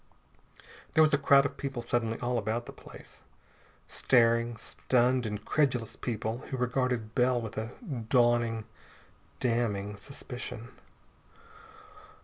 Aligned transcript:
There 0.95 1.03
was 1.03 1.13
a 1.13 1.17
crowd 1.19 1.45
of 1.45 1.57
people 1.57 1.83
suddenly 1.83 2.19
all 2.21 2.39
about 2.39 2.65
the 2.65 2.71
place. 2.73 3.21
Staring, 3.87 4.57
stunned, 4.57 5.27
incredulous 5.27 5.95
people 5.95 6.39
who 6.49 6.57
regarded 6.57 7.13
Bell 7.13 7.39
with 7.39 7.55
a 7.55 7.69
dawning, 8.09 8.63
damning 9.39 9.97
suspicion. 9.97 10.69